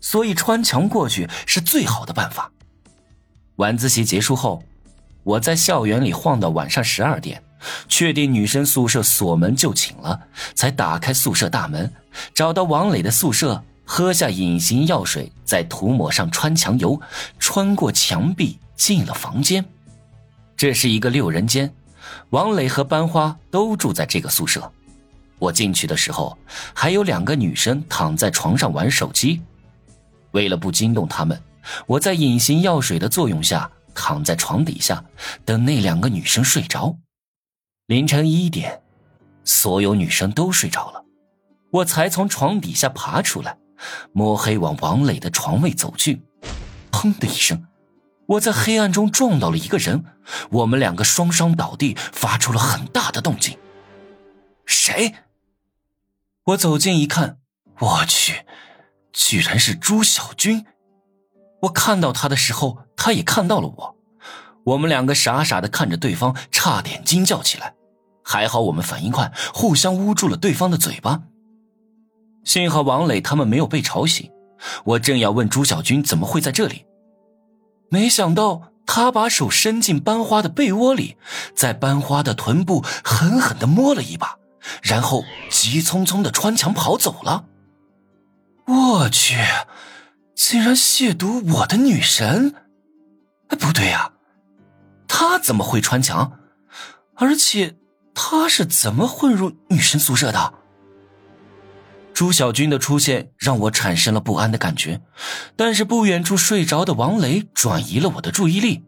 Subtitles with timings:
[0.00, 2.50] 所以穿墙过去是最好的办法。
[3.56, 4.62] 晚自习结束后，
[5.22, 7.42] 我在校园里晃到晚上十二点，
[7.88, 10.20] 确定女生宿舍锁门就寝了，
[10.54, 11.92] 才打开宿舍大门，
[12.34, 17.00] 找到王磊的宿舍，喝下隐形药水，再涂抹上穿墙油，
[17.38, 19.64] 穿过墙壁进了房间。
[20.56, 21.72] 这是一个六人间，
[22.30, 24.72] 王磊和班花都住在这个宿舍。
[25.38, 26.36] 我进去的时候，
[26.74, 29.42] 还有两个女生躺在床上玩手机。
[30.32, 31.40] 为了不惊动他们，
[31.86, 35.04] 我在隐形药水的作用下躺在床底下，
[35.44, 36.96] 等那两个女生睡着。
[37.86, 38.82] 凌晨一点，
[39.44, 41.04] 所有女生都睡着了，
[41.70, 43.58] 我才从床底下爬出来，
[44.12, 46.22] 摸黑往王磊的床位走去。
[46.92, 47.66] 砰的一声，
[48.26, 50.04] 我在黑暗中撞到了一个人，
[50.50, 53.58] 我们两个双双倒地，发出了很大的动静。
[54.66, 55.14] 谁？
[56.44, 57.38] 我走近一看，
[57.78, 58.44] 我去！
[59.22, 60.64] 居然是朱小军！
[61.62, 63.96] 我看到他的时候，他也看到了我，
[64.64, 67.74] 我们两个傻傻的看着对方，差点惊叫起来。
[68.24, 71.22] 还好我们反应快，互相捂住了对方的嘴巴。
[72.44, 74.30] 幸好王磊他们没有被吵醒。
[74.84, 76.86] 我正要问朱小军怎么会在这里，
[77.88, 81.16] 没想到他把手伸进班花的被窝里，
[81.54, 84.38] 在班花的臀部狠狠的摸了一把，
[84.82, 87.44] 然后急匆匆的穿墙跑走了。
[88.70, 89.36] 我去，
[90.36, 92.54] 竟然亵渎我的女神！
[93.48, 94.12] 哎，不对呀，
[95.08, 96.38] 他怎么会穿墙？
[97.16, 97.76] 而且
[98.14, 100.54] 他是怎么混入女生宿舍的？
[102.14, 105.00] 朱小军的出现让我产生了不安的感觉，
[105.56, 108.84] 但是不远处睡着的王雷转移了我的注意力。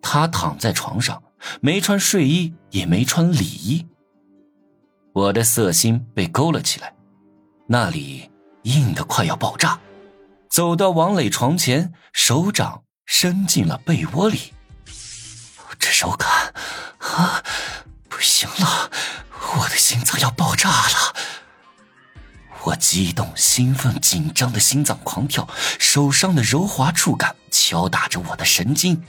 [0.00, 1.20] 他躺在床上，
[1.60, 3.86] 没穿睡衣，也没穿里衣。
[5.14, 6.94] 我的色心被勾了起来，
[7.66, 8.30] 那里。
[8.62, 9.78] 硬的快要爆炸，
[10.48, 14.52] 走到王磊床前，手掌伸进了被窝里。
[15.78, 16.54] 这手感
[16.98, 17.42] 啊，
[18.08, 18.90] 不行了，
[19.56, 21.16] 我的心脏要爆炸了！
[22.64, 25.48] 我激动、兴奋、紧张的心脏狂跳，
[25.80, 29.02] 手上的柔滑触感敲打着我的神经。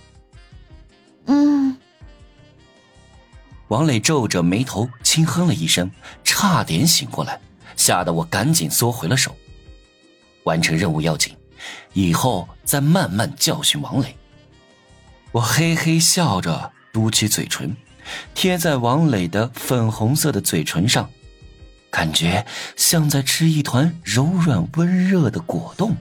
[1.28, 1.78] 嗯，
[3.68, 5.92] 王磊皱着眉头轻哼了一声，
[6.24, 7.40] 差点醒过来，
[7.78, 9.36] 吓得我赶紧缩回了手。
[10.44, 11.36] 完成任务要紧，
[11.94, 14.16] 以后再慢慢教训王磊。
[15.31, 17.76] 我嘿嘿笑着，嘟起嘴唇，
[18.36, 21.09] 贴在王磊的粉红色的嘴唇上，
[21.90, 22.46] 感觉
[22.76, 25.96] 像在吃一团柔软温热的果冻。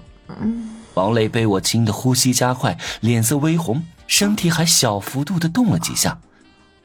[0.95, 6.19] 王磊被我亲的呼吸加快，脸色微红，身体还小幅度的动了几下，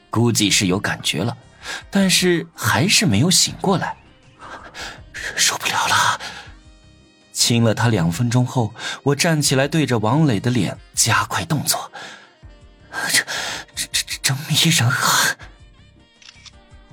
[0.09, 1.35] 估计是有感觉了，
[1.89, 3.97] 但是还是没有醒过来。
[7.47, 11.89] 亲了他两分钟后，我站起来，对着王磊的脸加快动作。
[12.91, 13.23] 这、
[13.73, 14.99] 这、这、这迷人啊！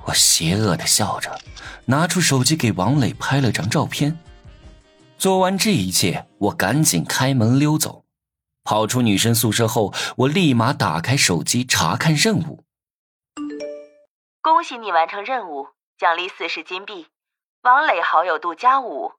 [0.05, 1.37] 我邪恶的笑着，
[1.87, 4.17] 拿出手机给王磊拍了张照片。
[5.19, 8.05] 做完这一切，我赶紧开门溜走。
[8.63, 12.63] 跑出女生宿舍后，我立马打开手机查看任务。
[14.41, 15.67] 恭喜你完成任务，
[15.99, 17.09] 奖励四十金币。
[17.63, 19.15] 王磊好友度加五。